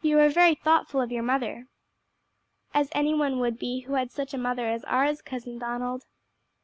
"You 0.00 0.20
are 0.20 0.28
very 0.28 0.54
thoughtful 0.54 1.00
of 1.00 1.10
your 1.10 1.24
mother." 1.24 1.66
"As 2.72 2.88
any 2.92 3.14
one 3.14 3.40
would 3.40 3.58
be 3.58 3.80
who 3.80 3.94
had 3.94 4.12
such 4.12 4.32
a 4.32 4.38
mother 4.38 4.68
as 4.68 4.84
ours, 4.84 5.20
Cousin 5.20 5.58
Donald." 5.58 6.04